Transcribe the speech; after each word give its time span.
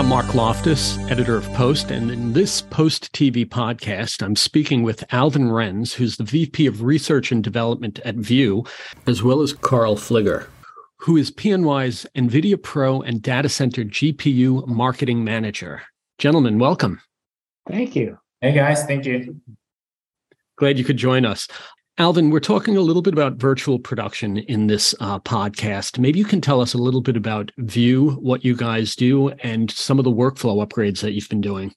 I'm 0.00 0.08
Mark 0.08 0.34
Loftus, 0.34 0.96
editor 1.10 1.36
of 1.36 1.44
Post, 1.52 1.90
and 1.90 2.10
in 2.10 2.32
this 2.32 2.62
Post 2.62 3.12
TV 3.12 3.44
podcast, 3.46 4.22
I'm 4.22 4.34
speaking 4.34 4.82
with 4.82 5.04
Alvin 5.12 5.50
Renz, 5.50 5.92
who's 5.92 6.16
the 6.16 6.24
VP 6.24 6.66
of 6.66 6.82
Research 6.82 7.30
and 7.30 7.44
Development 7.44 7.98
at 7.98 8.14
VU, 8.14 8.64
as 9.06 9.22
well 9.22 9.42
as 9.42 9.52
Carl 9.52 9.96
Flygare, 9.96 10.46
who 10.96 11.18
is 11.18 11.30
PNY's 11.30 12.06
NVIDIA 12.16 12.60
Pro 12.62 13.02
and 13.02 13.20
Data 13.20 13.50
Center 13.50 13.84
GPU 13.84 14.66
Marketing 14.66 15.22
Manager. 15.22 15.82
Gentlemen, 16.16 16.58
welcome. 16.58 17.02
Thank 17.68 17.94
you. 17.94 18.18
Hey 18.40 18.54
guys, 18.54 18.84
thank 18.84 19.04
you. 19.04 19.38
Glad 20.56 20.78
you 20.78 20.84
could 20.84 20.96
join 20.96 21.26
us. 21.26 21.46
Alvin, 22.00 22.30
we're 22.30 22.40
talking 22.40 22.78
a 22.78 22.80
little 22.80 23.02
bit 23.02 23.12
about 23.12 23.34
virtual 23.34 23.78
production 23.78 24.38
in 24.38 24.68
this 24.68 24.94
uh, 25.00 25.18
podcast. 25.18 25.98
Maybe 25.98 26.18
you 26.18 26.24
can 26.24 26.40
tell 26.40 26.62
us 26.62 26.72
a 26.72 26.78
little 26.78 27.02
bit 27.02 27.14
about 27.14 27.52
VU, 27.58 28.12
what 28.12 28.42
you 28.42 28.56
guys 28.56 28.96
do, 28.96 29.28
and 29.42 29.70
some 29.70 29.98
of 29.98 30.06
the 30.06 30.10
workflow 30.10 30.66
upgrades 30.66 31.02
that 31.02 31.12
you've 31.12 31.28
been 31.28 31.42
doing. 31.42 31.74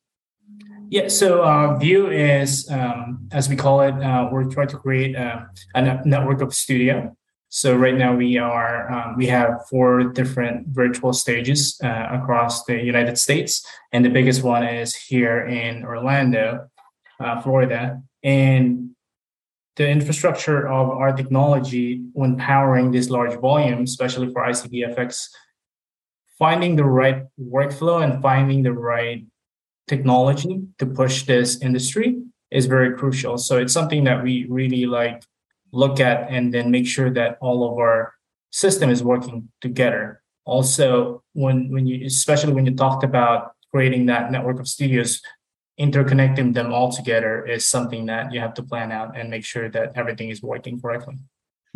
Yeah, 0.87 1.09
so 1.09 1.43
uh, 1.43 1.77
VU 1.77 2.09
is, 2.09 2.71
um, 2.71 3.27
as 3.33 3.49
we 3.49 3.57
call 3.57 3.81
it, 3.81 3.95
uh, 4.01 4.29
we're 4.31 4.45
trying 4.45 4.69
to 4.69 4.77
create 4.77 5.13
a, 5.17 5.45
a, 5.75 6.07
network 6.07 6.39
of 6.39 6.53
studio. 6.53 7.13
So 7.49 7.75
right 7.75 7.95
now 7.95 8.15
we 8.15 8.37
are 8.37 8.89
um, 8.89 9.17
we 9.17 9.27
have 9.27 9.67
four 9.69 10.05
different 10.05 10.67
virtual 10.69 11.11
stages 11.11 11.77
uh, 11.83 12.07
across 12.11 12.63
the 12.63 12.81
United 12.81 13.17
States, 13.17 13.67
and 13.91 14.05
the 14.05 14.09
biggest 14.09 14.41
one 14.41 14.63
is 14.63 14.95
here 14.95 15.45
in 15.45 15.83
Orlando, 15.83 16.69
uh, 17.19 17.41
Florida. 17.41 18.01
And 18.23 18.92
the 19.75 19.87
infrastructure 19.87 20.67
of 20.67 20.89
our 20.89 21.13
technology 21.13 22.03
when 22.13 22.37
powering 22.37 22.91
this 22.91 23.09
large 23.09 23.39
volume, 23.39 23.83
especially 23.83 24.31
for 24.31 24.43
ICVFX, 24.43 25.29
finding 26.37 26.75
the 26.75 26.83
right 26.83 27.23
workflow 27.39 28.03
and 28.03 28.21
finding 28.21 28.63
the 28.63 28.73
right 28.73 29.25
technology 29.87 30.61
to 30.77 30.85
push 30.85 31.23
this 31.23 31.61
industry 31.61 32.21
is 32.51 32.67
very 32.67 32.95
crucial. 32.95 33.37
So 33.37 33.57
it's 33.57 33.73
something 33.73 34.03
that 34.03 34.23
we 34.23 34.45
really 34.49 34.85
like 34.85 35.23
look 35.71 35.99
at 35.99 36.29
and 36.29 36.53
then 36.53 36.69
make 36.69 36.87
sure 36.87 37.09
that 37.11 37.37
all 37.41 37.69
of 37.69 37.77
our 37.79 38.13
system 38.51 38.89
is 38.89 39.03
working 39.03 39.49
together. 39.61 40.21
Also, 40.45 41.23
when 41.33 41.71
when 41.71 41.87
you 41.87 42.05
especially 42.05 42.53
when 42.53 42.65
you 42.65 42.75
talked 42.75 43.03
about 43.03 43.53
creating 43.71 44.05
that 44.05 44.31
network 44.31 44.59
of 44.59 44.67
studios, 44.67 45.21
interconnecting 45.79 46.53
them 46.53 46.71
all 46.71 46.91
together 46.91 47.45
is 47.45 47.65
something 47.65 48.05
that 48.05 48.31
you 48.31 48.39
have 48.39 48.53
to 48.53 48.63
plan 48.63 48.91
out 48.91 49.17
and 49.17 49.29
make 49.29 49.43
sure 49.43 49.69
that 49.69 49.91
everything 49.95 50.29
is 50.29 50.41
working 50.41 50.79
correctly. 50.79 51.17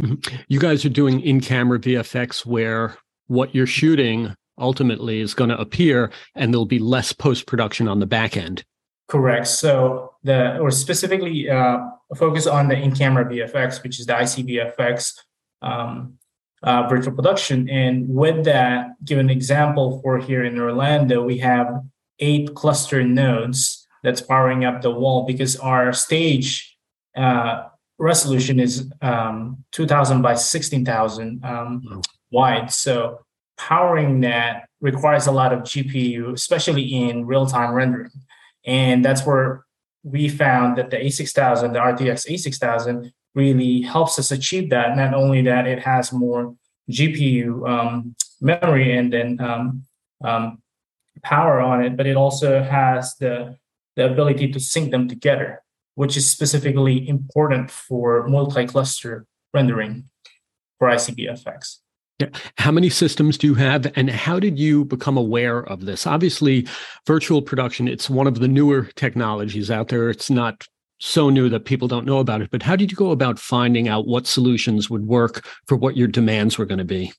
Mm-hmm. 0.01 0.35
You 0.47 0.59
guys 0.59 0.85
are 0.85 0.89
doing 0.89 1.21
in 1.21 1.41
camera 1.41 1.79
VFX 1.79 2.45
where 2.45 2.95
what 3.27 3.55
you're 3.55 3.65
shooting 3.65 4.35
ultimately 4.59 5.19
is 5.19 5.33
going 5.33 5.49
to 5.49 5.59
appear 5.59 6.11
and 6.35 6.53
there'll 6.53 6.65
be 6.65 6.79
less 6.79 7.13
post 7.13 7.47
production 7.47 7.87
on 7.87 7.99
the 7.99 8.05
back 8.05 8.37
end. 8.37 8.63
Correct. 9.07 9.47
So 9.47 10.13
the 10.23 10.57
or 10.59 10.69
specifically 10.69 11.49
uh, 11.49 11.79
focus 12.15 12.45
on 12.45 12.67
the 12.67 12.75
in 12.75 12.93
camera 12.93 13.25
VFX, 13.25 13.81
which 13.81 13.99
is 13.99 14.05
the 14.05 14.13
ICVFX 14.13 15.13
um, 15.61 16.17
uh, 16.61 16.87
virtual 16.87 17.15
production. 17.15 17.69
And 17.69 18.09
with 18.09 18.43
that, 18.45 18.89
give 19.03 19.17
an 19.19 19.29
example 19.29 20.01
for 20.01 20.17
here 20.19 20.43
in 20.43 20.59
Orlando, 20.59 21.23
we 21.23 21.37
have 21.37 21.81
eight 22.19 22.53
cluster 22.53 23.03
nodes 23.03 23.86
that's 24.07 24.21
powering 24.21 24.63
up 24.63 24.81
the 24.81 24.89
wall 24.89 25.25
because 25.25 25.57
our 25.57 25.91
stage 25.91 26.77
uh, 27.17 27.63
resolution 27.99 28.57
is 28.57 28.89
um, 29.01 29.65
2000 29.73 30.21
by 30.21 30.33
16,000 30.33 31.43
um, 31.43 32.01
wide. 32.31 32.71
So 32.71 33.19
powering 33.57 34.21
that 34.21 34.69
requires 34.79 35.27
a 35.27 35.33
lot 35.33 35.51
of 35.51 35.63
GPU, 35.63 36.31
especially 36.31 36.83
in 36.83 37.25
real-time 37.25 37.73
rendering. 37.73 38.11
And 38.65 39.03
that's 39.03 39.25
where 39.25 39.65
we 40.03 40.29
found 40.29 40.77
that 40.77 40.89
the 40.89 40.95
A6000, 40.95 41.73
the 41.73 41.79
RTX 41.79 42.31
A6000, 42.31 43.11
really 43.35 43.81
helps 43.81 44.17
us 44.17 44.31
achieve 44.31 44.69
that. 44.69 44.95
Not 44.95 45.13
only 45.13 45.41
that, 45.41 45.67
it 45.67 45.79
has 45.79 46.13
more 46.13 46.55
GPU 46.89 47.67
um, 47.67 48.15
memory 48.39 48.97
and 48.97 49.11
then 49.11 49.41
um, 49.41 49.83
um, 50.23 50.61
power 51.23 51.59
on 51.59 51.83
it, 51.83 51.97
but 51.97 52.07
it 52.07 52.15
also 52.15 52.63
has 52.63 53.15
the 53.15 53.57
the 53.97 54.05
ability 54.05 54.49
to 54.53 54.59
sync 54.59 54.91
them 54.91 55.09
together, 55.09 55.61
which 55.95 56.15
is 56.15 56.29
specifically 56.29 57.09
important 57.09 57.69
for 57.69 58.27
multi-cluster 58.27 59.25
rendering 59.53 60.05
for 60.79 60.87
ICVFX. 60.87 61.79
Yeah. 62.19 62.29
How 62.57 62.71
many 62.71 62.89
systems 62.89 63.37
do 63.37 63.45
you 63.45 63.55
have, 63.55 63.91
and 63.95 64.09
how 64.09 64.39
did 64.39 64.57
you 64.57 64.85
become 64.85 65.17
aware 65.17 65.59
of 65.59 65.85
this? 65.85 66.07
Obviously, 66.07 66.67
virtual 67.05 67.41
production, 67.41 67.87
it's 67.87 68.09
one 68.09 68.25
of 68.25 68.39
the 68.39 68.47
newer 68.47 68.89
technologies 68.95 69.69
out 69.69 69.89
there. 69.89 70.09
It's 70.09 70.29
not 70.29 70.65
so 70.99 71.29
new 71.29 71.47
that 71.49 71.65
people 71.65 71.87
don't 71.87 72.07
know 72.07 72.17
about 72.17 72.41
it, 72.41 72.49
but 72.49 72.63
how 72.63 72.75
did 72.75 72.89
you 72.89 72.97
go 72.97 73.11
about 73.11 73.37
finding 73.37 73.87
out 73.87 74.07
what 74.07 74.25
solutions 74.25 74.89
would 74.89 75.05
work 75.05 75.45
for 75.67 75.77
what 75.77 75.95
your 75.95 76.07
demands 76.07 76.57
were 76.57 76.65
going 76.65 76.79
to 76.79 76.85
be? 76.85 77.13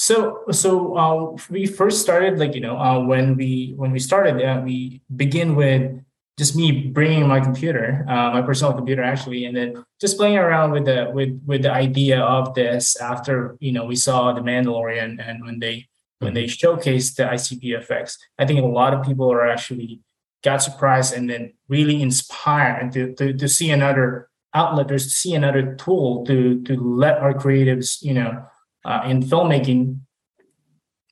So, 0.00 0.44
so 0.52 0.96
uh, 0.96 1.36
we 1.50 1.66
first 1.66 2.00
started 2.00 2.38
like 2.38 2.54
you 2.54 2.60
know 2.60 2.78
uh, 2.78 3.00
when 3.00 3.36
we 3.36 3.74
when 3.74 3.90
we 3.90 3.98
started 3.98 4.40
uh, 4.40 4.62
we 4.64 5.02
begin 5.16 5.56
with 5.56 5.90
just 6.38 6.54
me 6.54 6.86
bringing 6.94 7.26
my 7.26 7.40
computer, 7.40 8.06
uh, 8.08 8.30
my 8.30 8.42
personal 8.42 8.72
computer 8.72 9.02
actually, 9.02 9.44
and 9.44 9.56
then 9.56 9.84
just 10.00 10.16
playing 10.16 10.38
around 10.38 10.70
with 10.70 10.84
the 10.84 11.10
with 11.12 11.42
with 11.44 11.62
the 11.62 11.72
idea 11.72 12.20
of 12.20 12.54
this 12.54 12.94
after 13.00 13.56
you 13.58 13.72
know 13.72 13.86
we 13.86 13.96
saw 13.96 14.32
the 14.32 14.40
Mandalorian 14.40 15.18
and 15.18 15.44
when 15.44 15.58
they 15.58 15.88
when 16.20 16.32
they 16.32 16.44
mm-hmm. 16.44 16.78
showcased 16.78 17.16
the 17.16 17.24
ICVFX, 17.24 18.18
I 18.38 18.46
think 18.46 18.60
a 18.60 18.66
lot 18.66 18.94
of 18.94 19.04
people 19.04 19.32
are 19.32 19.48
actually 19.48 20.00
got 20.44 20.62
surprised 20.62 21.12
and 21.12 21.28
then 21.28 21.54
really 21.68 22.00
inspired 22.02 22.92
to 22.92 23.14
to, 23.14 23.32
to 23.32 23.48
see 23.48 23.72
another 23.72 24.28
outlet 24.54 24.92
or 24.92 24.98
to 24.98 25.10
see 25.10 25.34
another 25.34 25.74
tool 25.74 26.24
to 26.26 26.62
to 26.62 26.76
let 26.76 27.18
our 27.18 27.34
creatives 27.34 28.00
you 28.00 28.14
know 28.14 28.46
uh, 28.84 29.02
in 29.06 29.22
filmmaking, 29.22 30.00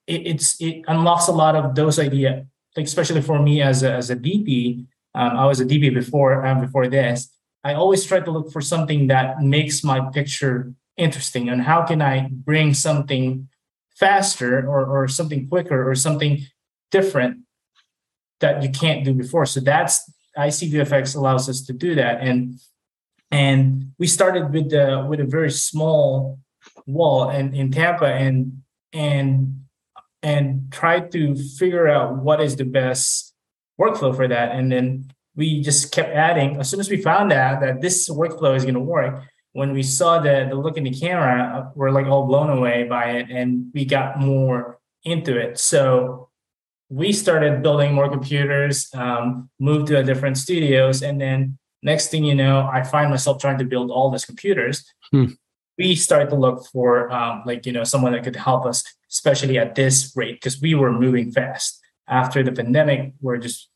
it, 0.07 0.27
it's 0.27 0.61
it 0.61 0.85
unlocks 0.89 1.29
a 1.29 1.33
lot 1.33 1.57
of 1.57 1.75
those 1.75 1.99
ideas. 1.99 2.45
Like 2.77 2.87
especially 2.87 3.23
for 3.23 3.41
me 3.41 3.63
as 3.63 3.83
a, 3.83 3.93
as 3.93 4.11
a 4.11 4.17
DP, 4.17 4.87
um, 5.15 5.37
I 5.37 5.47
was 5.47 5.61
a 5.61 5.65
DP 5.65 5.95
before 5.95 6.45
um, 6.45 6.61
before 6.61 6.89
this. 6.89 7.31
I 7.65 7.75
always 7.75 8.05
try 8.05 8.21
to 8.21 8.31
look 8.31 8.53
for 8.53 8.61
something 8.61 9.09
that 9.09 9.41
makes 9.41 9.83
my 9.83 10.11
picture 10.11 10.73
interesting, 10.97 11.49
and 11.49 11.63
how 11.63 11.85
can 11.85 12.03
I 12.03 12.29
bring 12.31 12.75
something 12.75 13.49
faster 13.97 14.59
or 14.69 14.85
or 14.85 15.09
something 15.09 15.49
quicker 15.49 15.89
or 15.89 15.95
something 15.95 16.47
different 16.91 17.39
that 18.41 18.63
you 18.63 18.69
can't 18.69 19.05
do 19.05 19.15
before. 19.15 19.47
So 19.47 19.61
that's 19.61 20.11
I 20.37 20.51
see 20.51 20.71
ICVFX 20.71 21.17
allows 21.17 21.49
us 21.49 21.63
to 21.63 21.73
do 21.73 21.95
that, 21.95 22.21
and 22.21 22.55
and 23.31 23.93
we 23.99 24.07
started 24.07 24.53
with 24.53 24.71
the 24.71 25.07
with 25.09 25.21
a 25.21 25.25
very 25.25 25.51
small 25.51 26.39
wall 26.87 27.29
and 27.29 27.55
in 27.55 27.71
Tampa 27.71 28.07
and 28.07 28.63
and 28.93 29.65
and 30.23 30.73
try 30.73 31.01
to 31.01 31.35
figure 31.35 31.89
out 31.89 32.17
what 32.17 32.41
is 32.41 32.57
the 32.57 32.65
best 32.65 33.35
workflow 33.81 34.15
for 34.15 34.27
that. 34.27 34.53
And 34.53 34.73
then 34.73 35.13
we 35.37 35.61
just 35.61 35.93
kept 35.93 36.11
adding. 36.11 36.57
As 36.59 36.71
soon 36.71 36.81
as 36.81 36.89
we 36.89 37.03
found 37.03 37.33
out 37.33 37.61
that 37.61 37.81
this 37.81 38.09
workflow 38.09 38.57
is 38.57 38.65
going 38.65 38.75
to 38.75 38.81
work, 38.81 39.23
when 39.53 39.73
we 39.73 39.83
saw 39.83 40.19
the 40.19 40.47
the 40.49 40.55
look 40.55 40.77
in 40.77 40.85
the 40.85 40.91
camera, 40.91 41.39
uh, 41.57 41.71
we're 41.75 41.91
like 41.91 42.07
all 42.07 42.27
blown 42.27 42.51
away 42.51 42.85
by 42.85 43.11
it, 43.19 43.31
and 43.31 43.71
we 43.75 43.85
got 43.85 44.19
more 44.19 44.79
into 45.05 45.37
it. 45.39 45.59
So 45.59 46.29
we 46.89 47.13
started 47.13 47.63
building 47.63 47.95
more 47.95 48.09
computers, 48.09 48.89
um, 48.95 49.51
moved 49.59 49.89
to 49.89 49.99
a 49.99 50.05
different 50.05 50.39
studios, 50.39 51.03
and 51.03 51.21
then 51.21 51.59
next 51.83 52.09
thing 52.09 52.25
you 52.25 52.35
know, 52.35 52.69
I 52.73 52.83
find 52.83 53.11
myself 53.11 53.41
trying 53.41 53.59
to 53.59 53.65
build 53.65 53.91
all 53.91 54.11
these 54.11 54.25
computers. 54.25 54.85
Hmm 55.11 55.27
we 55.79 55.95
started 55.95 56.31
to 56.31 56.37
look 56.37 56.67
for 56.67 57.11
um, 57.11 57.43
like 57.47 57.67
you 57.67 57.73
know 57.73 57.85
someone 57.85 58.13
that 58.13 58.25
could 58.25 58.37
help 58.37 58.67
us 58.67 58.83
especially 59.11 59.59
at 59.59 59.75
this 59.75 60.13
rate 60.17 60.35
because 60.35 60.61
we 60.61 60.75
were 60.75 60.93
moving 60.93 61.31
fast. 61.31 61.81
After 62.09 62.43
the 62.45 62.53
pandemic 62.53 63.15
we're 63.21 63.39
just 63.39 63.69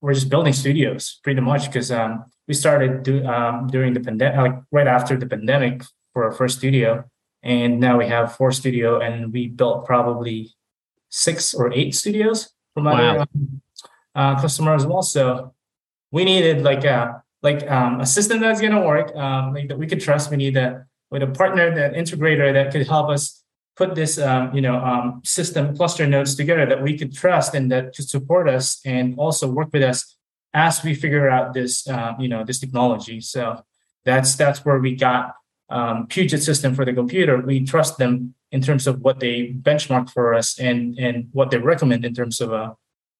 we're 0.00 0.14
just 0.14 0.28
building 0.28 0.52
studios 0.52 1.20
pretty 1.22 1.40
much 1.40 1.66
because 1.66 1.90
um, 1.90 2.24
we 2.46 2.54
started 2.54 3.02
do, 3.02 3.24
um, 3.26 3.68
during 3.68 3.92
the 3.94 4.00
pandemic 4.00 4.38
like 4.38 4.62
right 4.70 4.86
after 4.86 5.16
the 5.16 5.26
pandemic 5.26 5.82
for 6.12 6.24
our 6.24 6.32
first 6.32 6.58
studio. 6.58 7.04
And 7.42 7.78
now 7.78 7.98
we 7.98 8.06
have 8.06 8.36
four 8.36 8.52
studio 8.52 9.00
and 9.00 9.32
we 9.32 9.48
built 9.48 9.84
probably 9.84 10.54
six 11.10 11.52
or 11.52 11.72
eight 11.72 11.94
studios 11.94 12.50
from 12.72 12.84
wow. 12.84 12.92
other 12.92 13.20
um, 13.20 13.62
uh, 14.14 14.40
customers 14.40 14.82
as 14.82 14.86
well. 14.86 15.02
So 15.02 15.54
we 16.10 16.24
needed 16.24 16.62
like 16.62 16.84
a 16.84 17.23
like 17.44 17.70
um, 17.70 18.00
a 18.00 18.06
system 18.06 18.40
that's 18.40 18.60
going 18.60 18.72
to 18.72 18.80
work, 18.80 19.14
um, 19.14 19.54
like 19.54 19.68
that 19.68 19.78
we 19.78 19.86
could 19.86 20.00
trust. 20.00 20.30
We 20.30 20.38
need 20.38 20.56
a 20.56 20.86
with 21.10 21.22
a 21.22 21.28
partner, 21.28 21.72
that 21.72 21.92
integrator 21.92 22.52
that 22.52 22.72
could 22.72 22.88
help 22.88 23.08
us 23.10 23.44
put 23.76 23.94
this, 23.94 24.18
um, 24.18 24.52
you 24.54 24.60
know, 24.60 24.76
um, 24.76 25.20
system 25.24 25.76
cluster 25.76 26.06
nodes 26.06 26.34
together 26.34 26.66
that 26.66 26.82
we 26.82 26.96
could 26.98 27.14
trust 27.14 27.54
and 27.54 27.70
that 27.70 27.94
could 27.94 28.08
support 28.08 28.48
us 28.48 28.80
and 28.84 29.16
also 29.18 29.46
work 29.46 29.68
with 29.72 29.82
us 29.82 30.16
as 30.54 30.82
we 30.82 30.94
figure 30.94 31.28
out 31.28 31.54
this, 31.54 31.86
uh, 31.86 32.14
you 32.18 32.28
know, 32.28 32.44
this 32.44 32.58
technology. 32.58 33.20
So 33.20 33.62
that's 34.04 34.34
that's 34.34 34.64
where 34.64 34.78
we 34.78 34.96
got 34.96 35.34
um, 35.70 36.06
Puget 36.06 36.42
system 36.42 36.74
for 36.74 36.84
the 36.84 36.92
computer. 36.92 37.40
We 37.40 37.64
trust 37.64 37.98
them 37.98 38.34
in 38.50 38.60
terms 38.60 38.86
of 38.86 39.00
what 39.00 39.20
they 39.20 39.54
benchmark 39.62 40.10
for 40.10 40.34
us 40.34 40.58
and 40.58 40.98
and 40.98 41.28
what 41.32 41.50
they 41.50 41.58
recommend 41.58 42.04
in 42.04 42.14
terms 42.14 42.40
of 42.40 42.52
a 42.52 42.76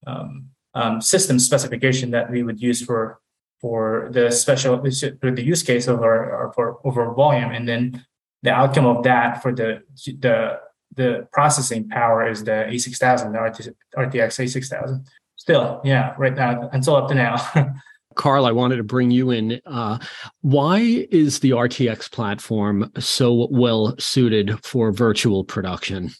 um, 0.06 0.48
um, 0.74 1.00
system 1.00 1.38
specification 1.38 2.10
that 2.12 2.30
we 2.30 2.42
would 2.42 2.60
use 2.60 2.82
for 2.82 3.20
for 3.60 4.08
the 4.12 4.30
special 4.30 4.76
for 5.20 5.30
the 5.30 5.42
use 5.42 5.62
case 5.62 5.86
of 5.86 6.02
our, 6.02 6.30
our 6.32 6.52
for 6.52 6.78
over 6.84 7.12
volume, 7.14 7.50
and 7.50 7.68
then 7.68 8.04
the 8.42 8.50
outcome 8.50 8.86
of 8.86 9.02
that 9.04 9.42
for 9.42 9.52
the 9.52 9.82
the 10.20 10.58
the 10.96 11.26
processing 11.32 11.88
power 11.88 12.28
is 12.28 12.44
the 12.44 12.66
A6000, 12.68 13.32
the 13.32 13.74
RTX 13.98 14.38
A6000. 14.38 15.04
Still, 15.36 15.80
yeah, 15.84 16.14
right 16.18 16.34
now 16.34 16.68
until 16.72 16.96
up 16.96 17.08
to 17.08 17.14
now. 17.14 17.36
Carl, 18.14 18.46
I 18.46 18.52
wanted 18.52 18.76
to 18.76 18.84
bring 18.84 19.10
you 19.10 19.30
in. 19.30 19.60
Uh, 19.66 19.98
why 20.42 20.78
is 21.10 21.40
the 21.40 21.50
RTX 21.50 22.10
platform 22.10 22.92
so 22.98 23.48
well 23.50 23.94
suited 23.98 24.64
for 24.64 24.92
virtual 24.92 25.44
production? 25.44 26.10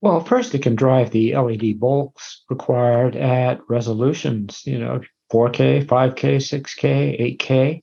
Well, 0.00 0.20
first, 0.20 0.54
it 0.54 0.62
can 0.62 0.74
drive 0.74 1.10
the 1.10 1.36
LED 1.36 1.80
bulks 1.80 2.44
required 2.50 3.16
at 3.16 3.60
resolutions, 3.68 4.62
you 4.66 4.78
know, 4.78 5.00
4K, 5.32 5.84
5K, 5.84 6.36
6K, 6.36 7.38
8K, 7.38 7.82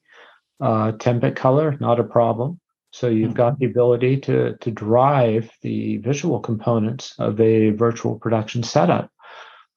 uh, 0.61 0.91
10 0.93 1.19
bit 1.19 1.35
color, 1.35 1.77
not 1.79 1.99
a 1.99 2.03
problem. 2.03 2.59
So 2.91 3.07
you've 3.07 3.29
mm-hmm. 3.29 3.37
got 3.37 3.59
the 3.59 3.65
ability 3.65 4.17
to, 4.21 4.55
to 4.57 4.71
drive 4.71 5.51
the 5.61 5.97
visual 5.97 6.39
components 6.39 7.15
of 7.17 7.41
a 7.41 7.71
virtual 7.71 8.19
production 8.19 8.61
setup. 8.61 9.09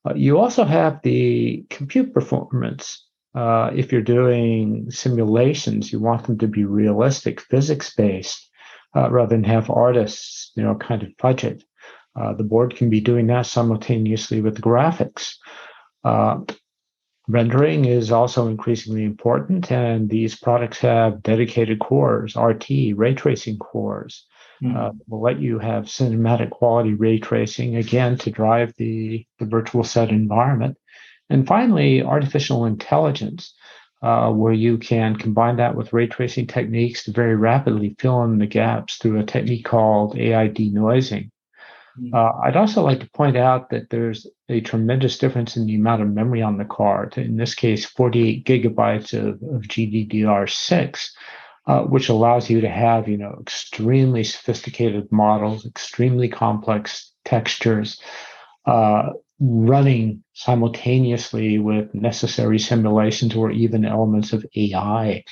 Uh, 0.07 0.15
you 0.15 0.39
also 0.39 0.65
have 0.65 1.01
the 1.03 1.65
compute 1.71 2.13
performance. 2.13 3.05
Uh, 3.35 3.71
if 3.75 3.91
you're 3.91 4.03
doing 4.03 4.91
simulations, 4.91 5.93
you 5.93 5.99
want 5.99 6.27
them 6.27 6.39
to 6.39 6.47
be 6.47 6.65
realistic, 6.65 7.41
physics 7.41 7.95
based, 7.95 8.51
uh, 8.95 9.11
rather 9.11 9.35
than 9.35 9.45
have 9.45 9.71
artists, 9.71 10.53
you 10.55 10.63
know, 10.63 10.75
kind 10.75 11.03
of 11.03 11.09
budget. 11.19 11.65
Uh, 12.15 12.33
the 12.35 12.45
board 12.45 12.77
can 12.77 12.89
be 12.89 13.01
doing 13.01 13.27
that 13.27 13.47
simultaneously 13.47 14.41
with 14.41 14.57
the 14.57 14.63
graphics. 14.63 15.37
Uh, 16.05 16.41
rendering 17.29 17.85
is 17.85 18.13
also 18.13 18.49
increasingly 18.49 19.05
important, 19.05 19.71
and 19.71 20.09
these 20.09 20.37
products 20.37 20.79
have 20.79 21.23
dedicated 21.23 21.81
cores, 21.81 22.37
RT, 22.37 22.69
ray 22.95 23.15
tracing 23.15 23.59
cores. 23.59 24.27
Mm-hmm. 24.63 24.77
Uh, 24.77 24.91
will 25.07 25.21
let 25.21 25.39
you 25.39 25.59
have 25.59 25.85
cinematic 25.85 26.49
quality 26.49 26.95
ray 26.95 27.19
tracing 27.19 27.77
again 27.77 28.17
to 28.19 28.31
drive 28.31 28.73
the, 28.79 29.27
the 29.39 29.45
virtual 29.45 29.85
set 29.85 30.09
environment. 30.09 30.79
And 31.29 31.47
finally, 31.47 32.03
artificial 32.03 32.65
intelligence, 32.65 33.53
uh, 34.03 34.31
where 34.31 34.55
you 34.55 34.79
can 34.79 35.17
combine 35.17 35.57
that 35.57 35.75
with 35.75 35.93
ray 35.93 36.07
tracing 36.07 36.47
techniques 36.47 37.05
to 37.05 37.13
very 37.13 37.37
rapidly 37.37 37.97
fill 37.99 38.23
in 38.25 38.39
the 38.39 38.47
gaps 38.47 38.97
through 38.97 39.19
a 39.19 39.25
technique 39.25 39.67
called 39.67 40.17
AI 40.17 40.49
denoising. 40.49 41.31
Mm-hmm. 42.01 42.15
Uh, 42.15 42.47
I'd 42.47 42.57
also 42.57 42.83
like 42.83 43.01
to 43.01 43.11
point 43.11 43.37
out 43.37 43.71
that 43.71 43.91
there's 43.91 44.27
a 44.49 44.61
tremendous 44.61 45.19
difference 45.19 45.57
in 45.57 45.67
the 45.67 45.75
amount 45.75 46.03
of 46.03 46.13
memory 46.13 46.43
on 46.43 46.59
the 46.59 46.65
card. 46.65 47.17
In 47.17 47.37
this 47.37 47.55
case, 47.55 47.85
48 47.87 48.45
gigabytes 48.45 49.15
of, 49.15 49.43
of 49.43 49.63
GDDR6, 49.63 51.11
uh, 51.67 51.83
which 51.83 52.09
allows 52.09 52.51
you 52.51 52.61
to 52.61 52.69
have, 52.69 53.09
you 53.09 53.17
know, 53.17 53.37
extremely 53.41 54.25
sophisticated 54.25 55.11
models, 55.11 55.67
extremely 55.67 56.29
complex 56.29 57.13
textures, 57.25 58.01
uh, 58.67 59.11
running 59.41 60.23
simultaneously 60.33 61.59
with 61.59 61.95
necessary 61.95 62.59
simulations 62.59 63.35
or 63.35 63.51
even 63.51 63.85
elements 63.85 64.33
of 64.33 64.45
AI, 64.55 65.25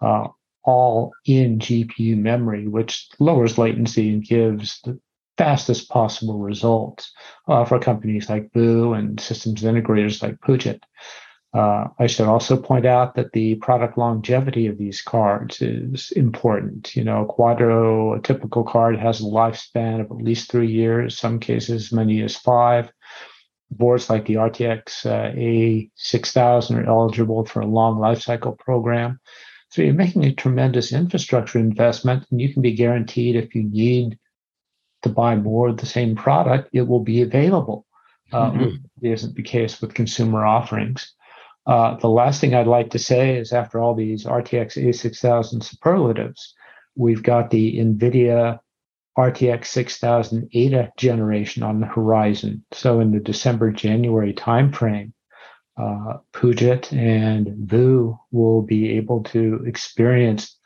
uh, 0.00 0.28
all 0.64 1.12
in 1.24 1.58
GPU 1.58 2.16
memory, 2.16 2.68
which 2.68 3.08
lowers 3.18 3.56
latency 3.56 4.10
and 4.10 4.22
gives 4.24 4.80
the 4.82 5.00
fastest 5.38 5.88
possible 5.88 6.38
results 6.38 7.12
uh, 7.46 7.64
for 7.64 7.78
companies 7.78 8.28
like 8.28 8.52
VU 8.52 8.92
and 8.92 9.20
systems 9.20 9.62
integrators 9.62 10.22
like 10.22 10.40
Puget. 10.42 10.82
Uh, 11.54 11.86
I 11.98 12.08
should 12.08 12.26
also 12.26 12.60
point 12.60 12.84
out 12.84 13.14
that 13.14 13.32
the 13.32 13.54
product 13.54 13.96
longevity 13.96 14.66
of 14.66 14.76
these 14.76 15.00
cards 15.00 15.62
is 15.62 16.10
important. 16.10 16.94
You 16.94 17.04
know, 17.04 17.34
Quadro, 17.38 18.18
a 18.18 18.20
typical 18.20 18.64
card 18.64 18.98
has 18.98 19.20
a 19.20 19.24
lifespan 19.24 20.00
of 20.00 20.10
at 20.10 20.24
least 20.24 20.50
three 20.50 20.70
years, 20.70 21.18
some 21.18 21.40
cases 21.40 21.92
many 21.92 22.22
as 22.22 22.36
five. 22.36 22.92
Boards 23.70 24.10
like 24.10 24.26
the 24.26 24.34
RTX 24.34 25.06
uh, 25.06 25.34
A6000 25.34 26.76
are 26.76 26.86
eligible 26.86 27.46
for 27.46 27.60
a 27.60 27.66
long 27.66 27.98
lifecycle 27.98 28.58
program. 28.58 29.18
So 29.70 29.82
you're 29.82 29.94
making 29.94 30.24
a 30.24 30.34
tremendous 30.34 30.92
infrastructure 30.92 31.58
investment, 31.58 32.26
and 32.30 32.40
you 32.40 32.52
can 32.52 32.62
be 32.62 32.72
guaranteed 32.72 33.36
if 33.36 33.54
you 33.54 33.64
need 33.64 34.18
to 35.02 35.08
buy 35.08 35.36
more 35.36 35.68
of 35.68 35.78
the 35.78 35.86
same 35.86 36.16
product, 36.16 36.70
it 36.72 36.82
will 36.82 37.00
be 37.00 37.22
available. 37.22 37.86
Uh, 38.30 38.50
mm-hmm. 38.50 39.06
isn't 39.06 39.36
the 39.36 39.42
case 39.42 39.80
with 39.80 39.94
consumer 39.94 40.44
offerings. 40.44 41.14
Uh, 41.66 41.96
the 41.96 42.08
last 42.08 42.40
thing 42.40 42.54
I'd 42.54 42.66
like 42.66 42.90
to 42.90 42.98
say 42.98 43.36
is 43.36 43.52
after 43.52 43.80
all 43.80 43.94
these 43.94 44.24
RTX 44.24 44.76
A6000 44.76 45.62
superlatives, 45.62 46.54
we've 46.94 47.22
got 47.22 47.50
the 47.50 47.78
NVIDIA 47.78 48.58
RTX 49.18 49.66
6000 49.66 50.48
Ada 50.52 50.92
generation 50.96 51.62
on 51.62 51.80
the 51.80 51.86
horizon. 51.86 52.64
So 52.72 53.00
in 53.00 53.12
the 53.12 53.18
December 53.18 53.72
January 53.72 54.32
timeframe, 54.32 55.12
uh, 55.76 56.18
Puget 56.32 56.92
and 56.92 57.54
VU 57.68 58.18
will 58.30 58.62
be 58.62 58.96
able 58.96 59.22
to 59.24 59.64
experience 59.66 60.57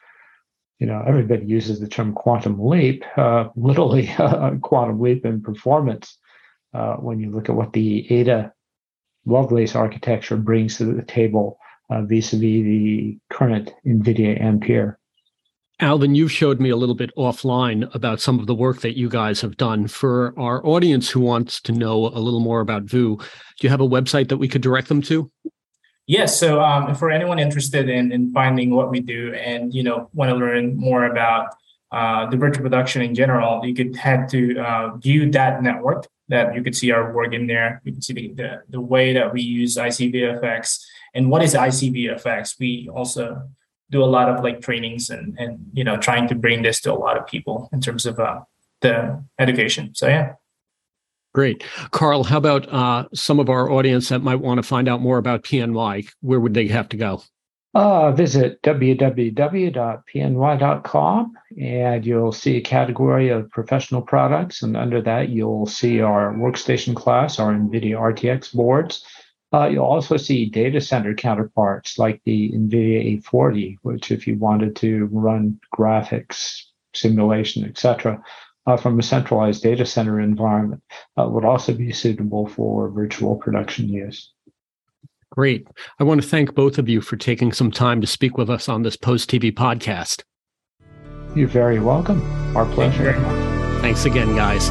you 0.83 0.89
know, 0.89 1.01
everybody 1.07 1.47
uses 1.47 1.79
the 1.79 1.87
term 1.87 2.13
quantum 2.13 2.59
leap, 2.59 3.05
uh, 3.17 3.45
literally 3.57 4.09
a 4.19 4.59
quantum 4.61 5.01
leap 5.01 5.25
in 5.25 5.41
performance 5.41 6.19
uh, 6.75 6.97
when 6.97 7.21
you 7.21 7.31
look 7.31 7.49
at 7.49 7.55
what 7.55 7.73
the 7.73 8.13
Ada 8.13 8.53
Lovelace 9.25 9.77
architecture 9.77 10.37
brings 10.37 10.79
to 10.79 10.87
the 10.87 11.03
table 11.03 11.57
uh, 11.89 12.03
vis-a-vis 12.03 12.65
the 12.65 13.17
current 13.31 13.73
NVIDIA 13.87 14.43
Ampere. 14.43 14.99
Alvin, 15.79 16.17
you've 16.17 16.33
showed 16.33 16.59
me 16.61 16.71
a 16.71 16.77
little 16.77 16.97
bit 16.97 17.15
offline 17.17 17.89
about 17.95 18.21
some 18.21 18.41
of 18.41 18.49
the 18.49 18.55
work 18.55 18.81
that 18.81 18.99
you 18.99 19.09
guys 19.09 19.41
have 19.41 19.57
done. 19.57 19.87
For 19.87 20.35
our 20.37 20.67
audience 20.67 21.11
who 21.11 21.21
wants 21.21 21.61
to 21.61 21.71
know 21.71 22.09
a 22.09 22.19
little 22.19 22.41
more 22.41 22.61
about 22.61 22.83
VU, 22.83 23.19
do 23.19 23.25
you 23.61 23.69
have 23.69 23.81
a 23.81 23.89
website 23.89 24.31
that 24.31 24.39
we 24.39 24.49
could 24.49 24.63
direct 24.63 24.89
them 24.89 25.03
to? 25.03 25.31
Yes. 26.07 26.39
So 26.39 26.61
um, 26.61 26.95
for 26.95 27.11
anyone 27.11 27.39
interested 27.39 27.89
in, 27.89 28.13
in 28.13 28.33
finding 28.33 28.71
what 28.71 28.91
we 28.91 29.01
do 29.01 29.35
and 29.35 29.73
you 29.73 29.83
know 29.83 30.11
want 30.13 30.31
to 30.31 30.37
learn 30.37 30.77
more 30.77 31.05
about 31.07 31.55
uh, 31.93 32.29
the 32.31 32.37
virtual 32.37 32.63
production 32.63 33.03
in 33.03 33.15
general, 33.15 33.65
you 33.65 33.75
could 33.75 33.95
head 33.97 34.29
to 34.31 34.59
uh, 34.59 34.97
view 34.97 35.31
that 35.31 35.63
network. 35.63 36.07
That 36.29 36.55
you 36.55 36.63
could 36.63 36.75
see 36.75 36.91
our 36.91 37.13
work 37.13 37.35
in 37.35 37.47
there. 37.47 37.83
You 37.85 37.93
can 37.93 38.01
see 38.01 38.15
the, 38.15 38.33
the, 38.33 38.63
the 38.71 38.81
way 38.81 39.13
that 39.13 39.35
we 39.35 39.43
use 39.43 39.77
ICVFX 39.77 40.83
and 41.15 41.31
what 41.31 41.43
is 41.43 41.55
ICVFX. 41.55 42.59
We 42.59 42.89
also 42.89 43.51
do 43.91 44.03
a 44.03 44.07
lot 44.07 44.31
of 44.31 44.43
like 44.43 44.63
trainings 44.63 45.11
and 45.11 45.39
and 45.39 45.59
you 45.75 45.85
know 45.85 45.97
trying 45.99 46.27
to 46.29 46.35
bring 46.35 46.63
this 46.63 46.81
to 46.81 46.93
a 46.93 46.95
lot 46.95 47.19
of 47.19 47.27
people 47.27 47.69
in 47.73 47.81
terms 47.81 48.07
of 48.07 48.19
uh, 48.19 48.41
the 48.81 49.23
education. 49.39 49.95
So 49.95 50.09
yeah. 50.09 50.35
Great. 51.35 51.65
Carl, 51.93 52.25
how 52.25 52.37
about 52.37 52.69
uh, 52.73 53.09
some 53.15 53.41
of 53.41 53.49
our 53.49 53.71
audience 53.71 54.11
that 54.11 54.23
might 54.23 54.37
want 54.37 54.59
to 54.59 54.63
find 54.63 54.89
out 54.89 55.01
more 55.01 55.17
about 55.19 55.45
PNY? 55.45 56.09
Where 56.21 56.41
would 56.41 56.55
they 56.55 56.69
have 56.69 56.89
to 56.91 56.97
go? 56.97 57.23
Uh, 57.75 58.13
visit 58.13 58.61
www.pny.com 58.63 59.33
and 61.59 62.05
you'll 62.05 62.33
see 62.33 62.59
a 62.59 62.61
category 62.61 63.31
of 63.31 63.49
professional 63.51 64.03
products. 64.03 64.63
And 64.63 64.77
under 64.77 65.01
that, 65.01 65.31
you'll 65.31 65.65
see 65.65 66.03
our 66.03 66.35
workstation 66.35 66.95
class, 66.95 67.39
our 67.39 67.51
NVIDIA 67.55 67.99
RTX 67.99 68.53
boards. 68.55 69.07
Uh, 69.55 69.69
you'll 69.69 69.87
also 69.87 70.19
see 70.19 70.47
data 70.47 70.83
center 70.83 71.15
counterparts 71.15 71.99
like 71.99 72.21
the 72.25 72.53
NVIDIA 72.53 73.23
A40, 73.23 73.77
which, 73.83 74.11
if 74.11 74.27
you 74.27 74.37
wanted 74.37 74.77
to 74.77 75.09
run 75.13 75.59
graphics, 75.75 76.63
simulation, 76.95 77.65
etc., 77.65 78.23
uh, 78.67 78.77
from 78.77 78.99
a 78.99 79.03
centralized 79.03 79.63
data 79.63 79.85
center 79.85 80.21
environment 80.21 80.83
uh, 81.19 81.27
would 81.29 81.45
also 81.45 81.73
be 81.73 81.93
suitable 81.93 82.47
for 82.47 82.89
virtual 82.91 83.37
production 83.37 83.89
use. 83.89 84.33
Great. 85.31 85.67
I 85.99 86.05
want 86.05 86.23
to 86.23 86.29
thank 86.29 86.55
both 86.55 86.79
of 86.79 86.89
you 86.89 87.01
for 87.01 87.17
taking 87.17 87.53
some 87.53 87.71
time 87.71 88.01
to 88.03 88.07
speak 88.07 88.37
with 88.37 88.51
us 88.51 88.69
on 88.69 88.83
this 88.83 88.97
Post 88.97 89.31
TV 89.31 89.53
podcast. 89.53 90.25
You're 91.35 91.49
very 91.49 91.81
welcome. 91.81 92.23
Our 92.55 92.67
pleasure. 92.67 93.15
Thanks 93.81 94.05
again, 94.05 94.37
guys. 94.37 94.69